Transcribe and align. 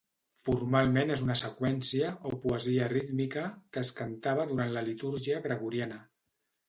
Formalment 0.43 1.11
és 1.15 1.21
una 1.25 1.35
seqüència, 1.41 2.09
o 2.29 2.33
poesia 2.45 2.87
rítmica, 2.93 3.45
que 3.77 3.83
es 3.83 3.93
cantava 4.01 4.47
durant 4.53 4.75
la 4.79 4.85
litúrgia 4.93 5.43
gregoriana. 5.49 6.01